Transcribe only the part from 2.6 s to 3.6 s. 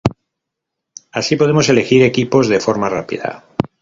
forma rápida.